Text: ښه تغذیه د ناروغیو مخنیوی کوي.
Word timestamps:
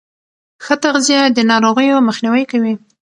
ښه 0.63 0.75
تغذیه 0.83 1.21
د 1.31 1.39
ناروغیو 1.51 2.05
مخنیوی 2.07 2.43
کوي. 2.51 2.73